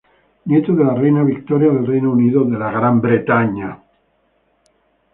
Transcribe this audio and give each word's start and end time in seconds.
Nieto 0.49 0.71
de 0.79 0.83
la 0.87 0.95
reina 0.95 1.21
Victoria 1.23 1.69
del 1.71 1.85
Reino 1.85 2.11
Unido. 2.13 2.47